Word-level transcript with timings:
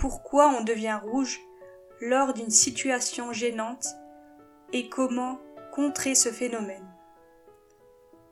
pourquoi 0.00 0.48
on 0.48 0.64
devient 0.64 0.98
rouge 1.02 1.42
lors 2.00 2.32
d'une 2.32 2.50
situation 2.50 3.34
gênante 3.34 3.86
et 4.72 4.88
comment 4.88 5.38
contrer 5.72 6.14
ce 6.14 6.30
phénomène. 6.30 6.88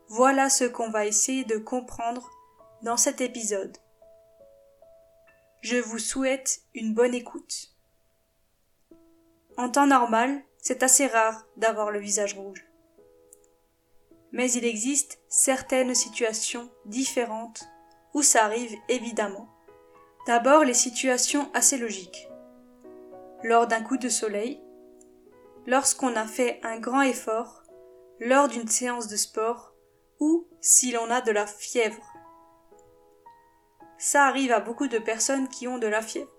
Voilà 0.09 0.49
ce 0.49 0.65
qu'on 0.65 0.89
va 0.89 1.05
essayer 1.05 1.45
de 1.45 1.59
comprendre 1.59 2.31
dans 2.83 2.97
cet 2.97 3.21
épisode. 3.21 3.77
Je 5.61 5.77
vous 5.77 5.99
souhaite 5.99 6.63
une 6.75 6.95
bonne 6.95 7.15
écoute. 7.15 7.75
En 9.59 9.69
temps 9.69 9.87
normal, 9.87 10.41
c'est 10.57 10.83
assez 10.83 11.07
rare 11.07 11.45
d'avoir 11.59 11.91
le 11.91 12.01
visage 12.01 12.33
rouge. 12.33 12.65
Mais 14.33 14.51
il 14.53 14.65
existe 14.65 15.21
certaines 15.29 15.95
situations 15.95 16.71
différentes 16.87 17.69
où 18.15 18.23
ça 18.23 18.47
arrive 18.47 18.75
évidemment. 18.89 19.58
D'abord 20.29 20.63
les 20.63 20.75
situations 20.75 21.51
assez 21.55 21.79
logiques. 21.79 22.29
Lors 23.43 23.67
d'un 23.67 23.83
coup 23.83 23.97
de 23.97 24.11
soleil, 24.11 24.61
lorsqu'on 25.67 26.15
a 26.17 26.27
fait 26.27 26.61
un 26.63 26.79
grand 26.79 27.01
effort, 27.01 27.63
lors 28.21 28.47
d'une 28.47 28.69
séance 28.69 29.09
de 29.09 29.17
sport 29.17 29.73
ou 30.21 30.47
si 30.61 30.93
l'on 30.93 31.11
a 31.11 31.23
de 31.23 31.31
la 31.31 31.47
fièvre. 31.47 32.05
Ça 33.97 34.27
arrive 34.27 34.53
à 34.53 34.61
beaucoup 34.61 34.87
de 34.87 34.99
personnes 34.99 35.49
qui 35.49 35.67
ont 35.67 35.79
de 35.79 35.87
la 35.87 36.03
fièvre. 36.03 36.31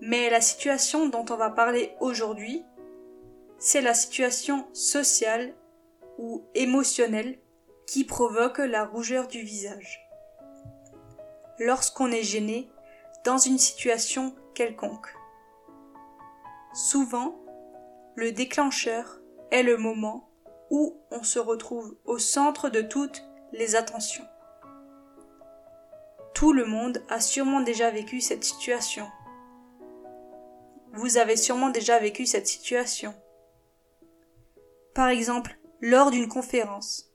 Mais 0.00 0.30
la 0.30 0.40
situation 0.40 1.08
dont 1.08 1.26
on 1.30 1.36
va 1.36 1.50
parler 1.50 1.96
aujourd'hui, 1.98 2.64
c'est 3.58 3.80
la 3.80 3.94
situation 3.94 4.68
sociale 4.72 5.56
ou 6.18 6.44
émotionnelle 6.54 7.40
qui 7.88 8.04
provoque 8.04 8.58
la 8.58 8.84
rougeur 8.84 9.26
du 9.26 9.42
visage 9.42 10.07
lorsqu'on 11.58 12.10
est 12.10 12.22
gêné 12.22 12.70
dans 13.24 13.38
une 13.38 13.58
situation 13.58 14.34
quelconque. 14.54 15.14
Souvent, 16.74 17.34
le 18.14 18.32
déclencheur 18.32 19.20
est 19.50 19.62
le 19.62 19.76
moment 19.76 20.28
où 20.70 21.00
on 21.10 21.22
se 21.22 21.38
retrouve 21.38 21.96
au 22.04 22.18
centre 22.18 22.68
de 22.68 22.82
toutes 22.82 23.24
les 23.52 23.76
attentions. 23.76 24.26
Tout 26.34 26.52
le 26.52 26.66
monde 26.66 27.02
a 27.08 27.20
sûrement 27.20 27.60
déjà 27.60 27.90
vécu 27.90 28.20
cette 28.20 28.44
situation. 28.44 29.06
Vous 30.92 31.16
avez 31.16 31.36
sûrement 31.36 31.70
déjà 31.70 31.98
vécu 31.98 32.26
cette 32.26 32.46
situation. 32.46 33.14
Par 34.94 35.08
exemple, 35.08 35.58
lors 35.80 36.10
d'une 36.10 36.28
conférence. 36.28 37.12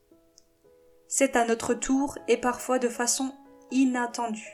C'est 1.08 1.36
à 1.36 1.44
notre 1.44 1.74
tour 1.74 2.18
et 2.28 2.36
parfois 2.36 2.78
de 2.78 2.88
façon 2.88 3.32
inattendu. 3.70 4.48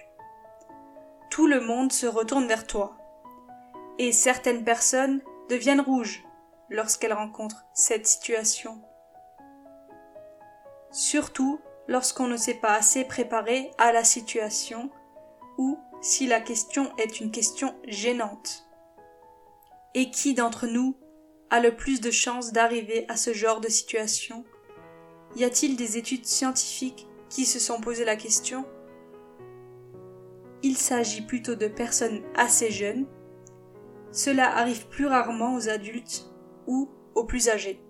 Tout 1.31 1.47
le 1.47 1.61
monde 1.61 1.93
se 1.93 2.07
retourne 2.07 2.47
vers 2.47 2.67
toi. 2.67 2.97
Et 3.99 4.13
certaines 4.13 4.65
personnes 4.65 5.21
deviennent 5.49 5.81
rouges 5.81 6.25
lorsqu'elles 6.71 7.13
rencontrent 7.13 7.65
cette 7.75 8.07
situation. 8.07 8.83
Surtout 10.91 11.61
lorsqu'on 11.89 12.27
ne 12.27 12.37
s'est 12.37 12.55
pas 12.55 12.75
assez 12.75 13.05
préparé 13.05 13.71
à 13.79 13.93
la 13.93 14.05
situation 14.05 14.91
ou 15.59 15.79
si 16.01 16.27
la 16.27 16.41
question 16.41 16.91
est 16.97 17.21
une 17.21 17.31
question 17.31 17.75
gênante. 17.87 18.67
Et 19.95 20.11
qui 20.11 20.35
d'entre 20.35 20.67
nous 20.67 20.97
a 21.51 21.61
le 21.61 21.75
plus 21.75 22.01
de 22.01 22.11
chances 22.11 22.53
d'arriver 22.53 23.05
à 23.09 23.17
ce 23.17 23.33
genre 23.33 23.61
de 23.61 23.69
situation? 23.69 24.45
Y 25.37 25.45
a-t-il 25.45 25.77
des 25.77 25.99
études 25.99 26.27
scientifiques 26.27 27.07
qui 27.29 27.45
se 27.45 27.59
sont 27.59 27.81
posé 27.81 28.05
la 28.05 28.17
question? 28.17 28.65
Il 30.63 30.77
s'agit 30.77 31.23
plutôt 31.23 31.55
de 31.55 31.69
personnes 31.69 32.23
assez 32.37 32.71
jeunes. 32.71 33.07
Cela 34.13 34.57
arrive 34.57 34.89
plus 34.89 35.07
rarement 35.07 35.55
aux 35.55 35.69
adultes 35.69 36.27
ou 36.67 36.91
aux 37.15 37.25
plus 37.25 37.49
âgés. 37.49 37.81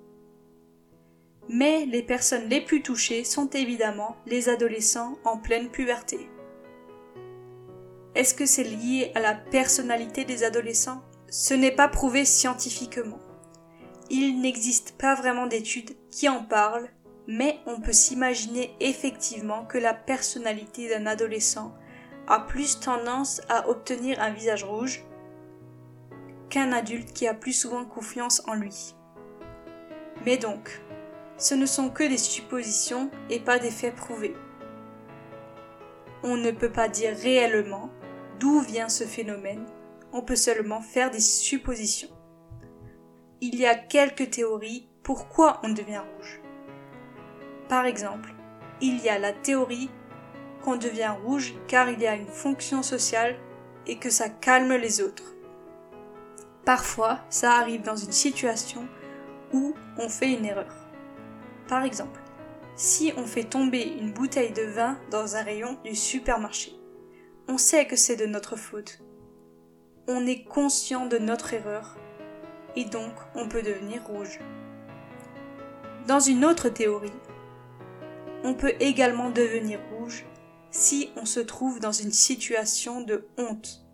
Mais 1.48 1.84
les 1.86 2.02
personnes 2.02 2.48
les 2.48 2.60
plus 2.60 2.82
touchées 2.82 3.24
sont 3.24 3.50
évidemment 3.50 4.16
les 4.26 4.48
adolescents 4.48 5.18
en 5.24 5.38
pleine 5.38 5.70
puberté. 5.70 6.28
Est-ce 8.14 8.34
que 8.34 8.46
c'est 8.46 8.64
lié 8.64 9.12
à 9.14 9.20
la 9.20 9.34
personnalité 9.34 10.24
des 10.24 10.44
adolescents? 10.44 11.02
Ce 11.28 11.54
n'est 11.54 11.74
pas 11.74 11.88
prouvé 11.88 12.24
scientifiquement. 12.24 13.18
Il 14.10 14.40
n'existe 14.40 14.96
pas 14.98 15.14
vraiment 15.14 15.46
d'études 15.46 15.96
qui 16.10 16.28
en 16.28 16.42
parlent, 16.44 16.90
mais 17.28 17.58
on 17.66 17.80
peut 17.80 17.92
s'imaginer 17.92 18.74
effectivement 18.80 19.64
que 19.64 19.78
la 19.78 19.94
personnalité 19.94 20.88
d'un 20.88 21.06
adolescent 21.06 21.72
a 22.30 22.38
plus 22.38 22.78
tendance 22.78 23.42
à 23.48 23.68
obtenir 23.68 24.22
un 24.22 24.30
visage 24.30 24.62
rouge 24.62 25.04
qu'un 26.48 26.72
adulte 26.72 27.12
qui 27.12 27.26
a 27.26 27.34
plus 27.34 27.52
souvent 27.52 27.84
confiance 27.84 28.40
en 28.46 28.54
lui. 28.54 28.94
Mais 30.24 30.36
donc, 30.36 30.80
ce 31.36 31.54
ne 31.54 31.66
sont 31.66 31.90
que 31.90 32.04
des 32.04 32.18
suppositions 32.18 33.10
et 33.30 33.40
pas 33.40 33.58
des 33.58 33.70
faits 33.70 33.96
prouvés. 33.96 34.34
On 36.22 36.36
ne 36.36 36.52
peut 36.52 36.70
pas 36.70 36.88
dire 36.88 37.16
réellement 37.16 37.90
d'où 38.38 38.60
vient 38.60 38.88
ce 38.88 39.04
phénomène, 39.04 39.66
on 40.12 40.22
peut 40.22 40.36
seulement 40.36 40.80
faire 40.80 41.10
des 41.10 41.20
suppositions. 41.20 42.10
Il 43.40 43.56
y 43.56 43.66
a 43.66 43.74
quelques 43.74 44.30
théories 44.30 44.88
pourquoi 45.02 45.60
on 45.64 45.70
devient 45.70 46.02
rouge. 46.16 46.40
Par 47.68 47.86
exemple, 47.86 48.34
il 48.80 48.98
y 49.00 49.08
a 49.08 49.18
la 49.18 49.32
théorie 49.32 49.90
qu'on 50.62 50.76
devient 50.76 51.14
rouge 51.24 51.54
car 51.68 51.88
il 51.88 52.00
y 52.00 52.06
a 52.06 52.14
une 52.14 52.28
fonction 52.28 52.82
sociale 52.82 53.36
et 53.86 53.96
que 53.96 54.10
ça 54.10 54.28
calme 54.28 54.74
les 54.74 55.00
autres. 55.00 55.34
Parfois, 56.64 57.20
ça 57.30 57.52
arrive 57.52 57.82
dans 57.82 57.96
une 57.96 58.12
situation 58.12 58.86
où 59.52 59.74
on 59.98 60.08
fait 60.08 60.32
une 60.32 60.44
erreur. 60.44 60.74
Par 61.68 61.84
exemple, 61.84 62.20
si 62.76 63.12
on 63.16 63.24
fait 63.24 63.44
tomber 63.44 63.82
une 63.82 64.12
bouteille 64.12 64.52
de 64.52 64.62
vin 64.62 64.98
dans 65.10 65.36
un 65.36 65.42
rayon 65.42 65.78
du 65.84 65.94
supermarché, 65.94 66.72
on 67.48 67.58
sait 67.58 67.86
que 67.86 67.96
c'est 67.96 68.16
de 68.16 68.26
notre 68.26 68.56
faute. 68.56 69.00
On 70.06 70.26
est 70.26 70.44
conscient 70.44 71.06
de 71.06 71.18
notre 71.18 71.54
erreur 71.54 71.96
et 72.76 72.84
donc 72.84 73.12
on 73.34 73.48
peut 73.48 73.62
devenir 73.62 74.04
rouge. 74.06 74.38
Dans 76.06 76.20
une 76.20 76.44
autre 76.44 76.68
théorie, 76.68 77.12
on 78.42 78.54
peut 78.54 78.74
également 78.80 79.30
devenir 79.30 79.80
si 80.70 81.10
on 81.16 81.24
se 81.24 81.40
trouve 81.40 81.80
dans 81.80 81.92
une 81.92 82.12
situation 82.12 83.00
de 83.00 83.28
honte. 83.36 83.84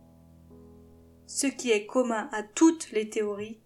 Ce 1.26 1.46
qui 1.46 1.70
est 1.70 1.86
commun 1.86 2.28
à 2.32 2.42
toutes 2.42 2.90
les 2.92 3.08
théories, 3.08 3.60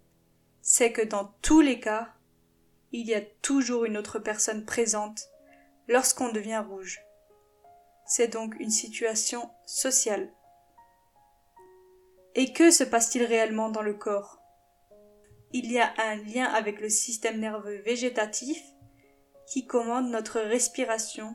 c'est 0.62 0.92
que 0.92 1.02
dans 1.02 1.34
tous 1.42 1.60
les 1.60 1.80
cas, 1.80 2.14
il 2.92 3.06
y 3.06 3.14
a 3.14 3.20
toujours 3.20 3.84
une 3.84 3.96
autre 3.96 4.18
personne 4.18 4.64
présente 4.64 5.28
lorsqu'on 5.88 6.32
devient 6.32 6.64
rouge. 6.66 7.00
C'est 8.06 8.28
donc 8.28 8.58
une 8.58 8.70
situation 8.70 9.50
sociale. 9.66 10.32
Et 12.34 12.52
que 12.52 12.70
se 12.70 12.84
passe-t-il 12.84 13.24
réellement 13.24 13.70
dans 13.70 13.82
le 13.82 13.94
corps? 13.94 14.40
Il 15.52 15.70
y 15.70 15.80
a 15.80 15.92
un 15.98 16.16
lien 16.16 16.44
avec 16.44 16.80
le 16.80 16.88
système 16.88 17.40
nerveux 17.40 17.82
végétatif 17.82 18.62
qui 19.46 19.66
commande 19.66 20.10
notre 20.10 20.40
respiration 20.40 21.34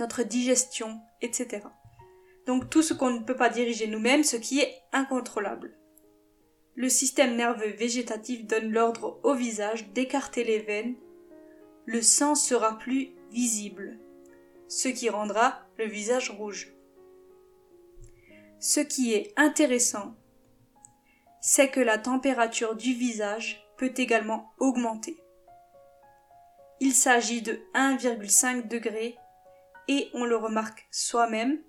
notre 0.00 0.22
digestion, 0.22 1.00
etc. 1.22 1.66
Donc 2.46 2.68
tout 2.70 2.82
ce 2.82 2.94
qu'on 2.94 3.10
ne 3.10 3.24
peut 3.24 3.36
pas 3.36 3.50
diriger 3.50 3.86
nous-mêmes, 3.86 4.24
ce 4.24 4.36
qui 4.36 4.60
est 4.60 4.74
incontrôlable. 4.92 5.78
Le 6.74 6.88
système 6.88 7.36
nerveux 7.36 7.70
végétatif 7.70 8.46
donne 8.46 8.72
l'ordre 8.72 9.20
au 9.22 9.34
visage 9.34 9.88
d'écarter 9.92 10.42
les 10.42 10.60
veines. 10.60 10.96
Le 11.84 12.02
sang 12.02 12.34
sera 12.34 12.78
plus 12.78 13.10
visible, 13.30 13.98
ce 14.68 14.88
qui 14.88 15.08
rendra 15.08 15.60
le 15.78 15.84
visage 15.84 16.30
rouge. 16.30 16.72
Ce 18.58 18.80
qui 18.80 19.12
est 19.14 19.32
intéressant, 19.36 20.14
c'est 21.40 21.68
que 21.68 21.80
la 21.80 21.98
température 21.98 22.74
du 22.74 22.92
visage 22.94 23.66
peut 23.76 23.92
également 23.96 24.52
augmenter. 24.58 25.22
Il 26.80 26.92
s'agit 26.92 27.42
de 27.42 27.60
1,5 27.74 28.68
degré 28.68 29.16
et 29.90 30.08
on 30.14 30.24
le 30.24 30.36
remarque 30.36 30.86
soi-même, 30.92 31.60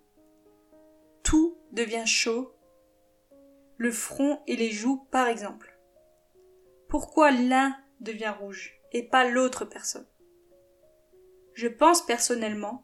tout 1.24 1.58
devient 1.72 2.06
chaud, 2.06 2.54
le 3.78 3.92
front 3.92 4.40
et 4.46 4.56
les 4.56 4.70
joues 4.70 5.08
par 5.10 5.28
exemple. 5.28 5.76
Pourquoi 6.88 7.32
l'un 7.32 7.76
devient 8.00 8.34
rouge 8.40 8.80
et 8.92 9.02
pas 9.02 9.28
l'autre 9.28 9.66
personne? 9.66 10.06
Je 11.56 11.68
pense 11.68 12.06
personnellement 12.06 12.84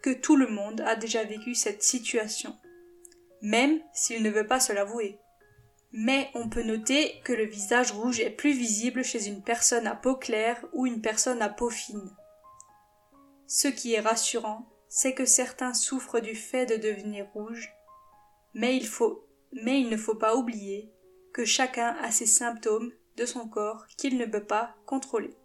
que 0.00 0.10
tout 0.10 0.36
le 0.36 0.46
monde 0.46 0.80
a 0.82 0.94
déjà 0.94 1.24
vécu 1.24 1.56
cette 1.56 1.82
situation, 1.82 2.56
même 3.42 3.80
s'il 3.92 4.22
ne 4.22 4.30
veut 4.30 4.46
pas 4.46 4.60
se 4.60 4.72
l'avouer. 4.72 5.18
Mais 5.90 6.30
on 6.34 6.48
peut 6.48 6.62
noter 6.62 7.20
que 7.24 7.32
le 7.32 7.46
visage 7.46 7.90
rouge 7.90 8.20
est 8.20 8.30
plus 8.30 8.52
visible 8.52 9.02
chez 9.02 9.26
une 9.26 9.42
personne 9.42 9.88
à 9.88 9.96
peau 9.96 10.14
claire 10.14 10.64
ou 10.72 10.86
une 10.86 11.00
personne 11.00 11.42
à 11.42 11.48
peau 11.48 11.68
fine. 11.68 12.14
Ce 13.46 13.68
qui 13.68 13.94
est 13.94 14.00
rassurant, 14.00 14.66
c'est 14.88 15.14
que 15.14 15.24
certains 15.24 15.74
souffrent 15.74 16.20
du 16.20 16.34
fait 16.34 16.66
de 16.66 16.76
devenir 16.76 17.26
rouges, 17.32 17.72
Mais 18.54 18.76
il 18.76 18.86
faut, 18.86 19.26
mais 19.52 19.80
il 19.80 19.90
ne 19.90 19.96
faut 19.96 20.14
pas 20.14 20.34
oublier 20.34 20.90
que 21.32 21.44
chacun 21.44 21.94
a 22.02 22.10
ses 22.10 22.26
symptômes 22.26 22.90
de 23.16 23.26
son 23.26 23.48
corps 23.48 23.86
qu'il 23.98 24.16
ne 24.16 24.24
peut 24.24 24.44
pas 24.44 24.74
contrôler. 24.86 25.36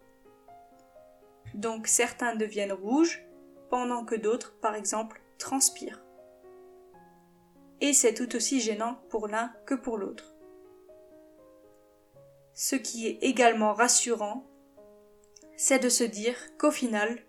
Donc 1.54 1.86
certains 1.86 2.34
deviennent 2.34 2.72
rouges, 2.72 3.22
pendant 3.68 4.04
que 4.04 4.14
d'autres, 4.14 4.54
par 4.60 4.74
exemple, 4.74 5.20
transpirent. 5.38 6.02
Et 7.80 7.92
c'est 7.92 8.14
tout 8.14 8.34
aussi 8.36 8.60
gênant 8.60 8.94
pour 9.10 9.28
l'un 9.28 9.52
que 9.66 9.74
pour 9.74 9.98
l'autre. 9.98 10.34
Ce 12.54 12.76
qui 12.76 13.06
est 13.06 13.18
également 13.22 13.74
rassurant, 13.74 14.46
c'est 15.56 15.78
de 15.78 15.88
se 15.88 16.04
dire 16.04 16.36
qu'au 16.58 16.70
final, 16.70 17.22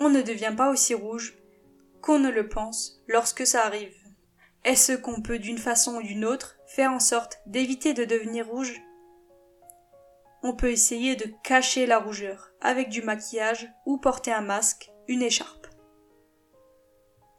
on 0.00 0.10
ne 0.10 0.22
devient 0.22 0.54
pas 0.56 0.70
aussi 0.70 0.94
rouge 0.94 1.38
qu'on 2.02 2.18
ne 2.18 2.30
le 2.30 2.48
pense 2.48 3.02
lorsque 3.08 3.46
ça 3.46 3.64
arrive. 3.64 3.96
Est-ce 4.64 4.92
qu'on 4.92 5.22
peut 5.22 5.38
d'une 5.38 5.58
façon 5.58 5.96
ou 5.96 6.02
d'une 6.02 6.24
autre 6.24 6.56
faire 6.66 6.92
en 6.92 7.00
sorte 7.00 7.40
d'éviter 7.46 7.94
de 7.94 8.04
devenir 8.04 8.46
rouge? 8.46 8.80
On 10.42 10.54
peut 10.54 10.70
essayer 10.70 11.16
de 11.16 11.32
cacher 11.42 11.86
la 11.86 11.98
rougeur 11.98 12.52
avec 12.60 12.88
du 12.88 13.02
maquillage 13.02 13.72
ou 13.86 13.98
porter 13.98 14.32
un 14.32 14.42
masque, 14.42 14.90
une 15.08 15.22
écharpe. 15.22 15.66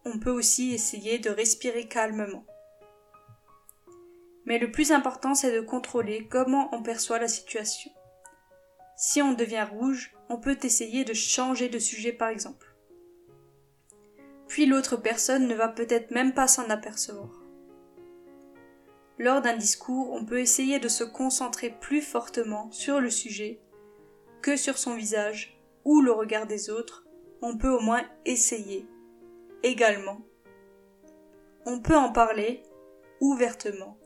On 0.06 0.20
peut 0.20 0.32
aussi 0.32 0.74
essayer 0.74 1.20
de 1.20 1.30
respirer 1.30 1.88
calmement. 1.88 2.46
Mais 4.46 4.58
le 4.58 4.72
plus 4.72 4.94
important, 4.94 5.36
c'est 5.36 5.54
de 5.54 5.60
contrôler 5.60 6.28
comment 6.30 6.70
on 6.74 6.82
perçoit 6.82 7.20
la 7.20 7.28
situation. 7.28 7.92
Si 9.00 9.22
on 9.22 9.34
devient 9.34 9.68
rouge, 9.72 10.16
on 10.28 10.38
peut 10.38 10.58
essayer 10.64 11.06
de 11.06 11.14
changer 11.14 11.70
de 11.70 11.78
sujet 11.78 12.12
par 12.12 12.30
exemple. 12.30 12.76
Puis 14.48 14.66
l'autre 14.66 14.98
personne 14.98 15.48
ne 15.48 15.54
va 15.54 15.68
peut-être 15.68 16.10
même 16.10 16.34
pas 16.34 16.48
s'en 16.48 16.68
apercevoir. 16.72 17.44
Lors 19.20 19.42
d'un 19.42 19.56
discours, 19.56 20.12
on 20.14 20.26
peut 20.26 20.40
essayer 20.40 20.80
de 20.80 20.88
se 20.88 21.04
concentrer 21.04 21.70
plus 21.70 22.02
fortement 22.02 22.72
sur 22.72 23.00
le 23.00 23.12
sujet 23.12 23.62
que 24.42 24.58
sur 24.58 24.80
son 24.80 24.96
visage 24.96 25.62
ou 25.86 26.02
le 26.02 26.12
regard 26.12 26.48
des 26.48 26.72
autres. 26.72 27.06
On 27.44 27.56
peut 27.56 27.70
au 27.70 27.80
moins 27.80 28.04
essayer. 28.26 28.88
Également, 29.62 30.22
on 31.68 31.82
peut 31.82 31.96
en 31.96 32.12
parler 32.12 32.64
ouvertement 33.22 34.00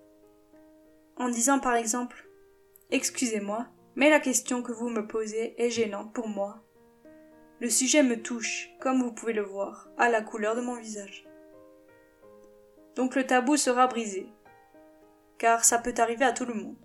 en 1.15 1.29
disant 1.29 1.59
par 1.59 1.75
exemple 1.75 2.27
Excusez-moi, 2.89 3.69
mais 3.95 4.09
la 4.09 4.19
question 4.19 4.61
que 4.61 4.71
vous 4.71 4.89
me 4.89 5.07
posez 5.07 5.61
est 5.61 5.69
gênante 5.69 6.13
pour 6.13 6.27
moi. 6.27 6.63
Le 7.59 7.69
sujet 7.69 8.03
me 8.03 8.21
touche, 8.21 8.69
comme 8.79 9.01
vous 9.01 9.11
pouvez 9.11 9.33
le 9.33 9.43
voir, 9.43 9.89
à 9.97 10.09
la 10.09 10.21
couleur 10.21 10.55
de 10.55 10.61
mon 10.61 10.75
visage. 10.75 11.27
Donc 12.95 13.15
le 13.15 13.25
tabou 13.25 13.57
sera 13.57 13.87
brisé, 13.87 14.27
car 15.37 15.63
ça 15.63 15.77
peut 15.77 15.93
arriver 15.97 16.25
à 16.25 16.33
tout 16.33 16.45
le 16.45 16.53
monde. 16.53 16.77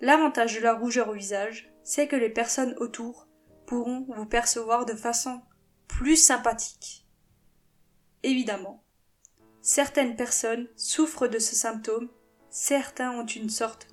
L'avantage 0.00 0.56
de 0.56 0.60
la 0.60 0.74
rougeur 0.74 1.08
au 1.08 1.14
visage, 1.14 1.72
c'est 1.82 2.08
que 2.08 2.16
les 2.16 2.30
personnes 2.30 2.74
autour 2.78 3.28
pourront 3.66 4.06
vous 4.08 4.26
percevoir 4.26 4.86
de 4.86 4.94
façon 4.94 5.42
plus 5.86 6.16
sympathique. 6.16 7.06
Évidemment, 8.22 8.82
Certaines 9.62 10.16
personnes 10.16 10.68
souffrent 10.74 11.28
de 11.28 11.38
ce 11.38 11.54
symptôme, 11.54 12.08
certains 12.50 13.12
ont 13.12 13.26
une 13.26 13.48
sorte 13.48 13.88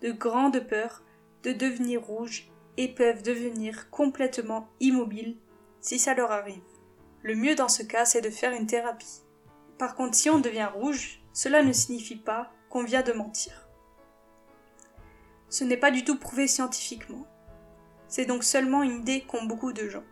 de 0.00 0.10
grande 0.10 0.60
peur 0.60 1.02
de 1.42 1.52
devenir 1.52 2.02
rouge 2.02 2.50
et 2.76 2.88
peuvent 2.88 3.22
devenir 3.22 3.90
complètement 3.90 4.68
immobiles 4.80 5.36
si 5.80 5.98
ça 5.98 6.14
leur 6.14 6.32
arrive. 6.32 6.62
Le 7.22 7.34
mieux 7.34 7.54
dans 7.54 7.68
ce 7.68 7.82
cas, 7.82 8.04
c'est 8.04 8.20
de 8.20 8.30
faire 8.30 8.52
une 8.52 8.66
thérapie. 8.66 9.22
Par 9.78 9.94
contre, 9.94 10.16
si 10.16 10.30
on 10.30 10.38
devient 10.38 10.68
rouge, 10.72 11.20
cela 11.32 11.62
ne 11.62 11.72
signifie 11.72 12.16
pas 12.16 12.50
qu'on 12.70 12.84
vient 12.84 13.02
de 13.02 13.12
mentir. 13.12 13.68
Ce 15.50 15.64
n'est 15.64 15.76
pas 15.76 15.90
du 15.90 16.04
tout 16.04 16.18
prouvé 16.18 16.46
scientifiquement. 16.46 17.26
C'est 18.08 18.26
donc 18.26 18.44
seulement 18.44 18.82
une 18.82 19.00
idée 19.00 19.22
qu'ont 19.22 19.44
beaucoup 19.44 19.72
de 19.72 19.88
gens. 19.88 20.04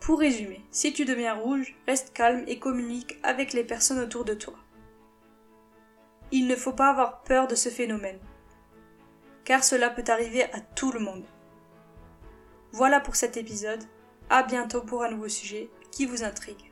Pour 0.00 0.18
résumer, 0.18 0.64
si 0.70 0.92
tu 0.92 1.04
deviens 1.04 1.34
rouge, 1.34 1.76
reste 1.86 2.12
calme 2.12 2.44
et 2.48 2.58
communique 2.58 3.18
avec 3.22 3.52
les 3.52 3.64
personnes 3.64 4.00
autour 4.00 4.24
de 4.24 4.34
toi. 4.34 4.54
Il 6.34 6.46
ne 6.46 6.56
faut 6.56 6.72
pas 6.72 6.88
avoir 6.88 7.22
peur 7.22 7.46
de 7.46 7.54
ce 7.54 7.68
phénomène, 7.68 8.18
car 9.44 9.62
cela 9.62 9.90
peut 9.90 10.04
arriver 10.08 10.44
à 10.44 10.60
tout 10.60 10.90
le 10.90 10.98
monde. 10.98 11.26
Voilà 12.72 13.00
pour 13.00 13.16
cet 13.16 13.36
épisode, 13.36 13.84
à 14.30 14.42
bientôt 14.42 14.80
pour 14.80 15.02
un 15.02 15.10
nouveau 15.10 15.28
sujet 15.28 15.68
qui 15.90 16.06
vous 16.06 16.24
intrigue. 16.24 16.70